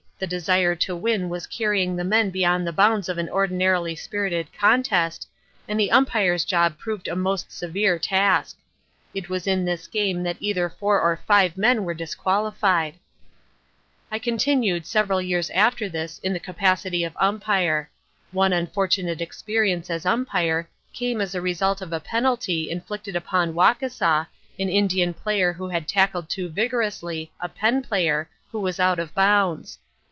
[0.21, 4.53] The desire to win was carrying the men beyond the bounds of an ordinarily spirited
[4.53, 5.27] contest,
[5.67, 8.55] and the Umpire's job proved a most severe task.
[9.15, 12.99] It was in this game that either four or five men were disqualified.
[14.11, 17.89] I continued several years after this in the capacity of Umpire.
[18.31, 24.27] One unfortunate experience as Umpire came as a result of a penalty inflicted upon Wauseka,
[24.59, 29.15] an Indian player who had tackled too vigorously a Penn' player who was out of
[29.15, 29.79] bounds.